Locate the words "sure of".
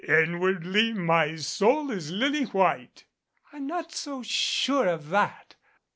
4.23-5.09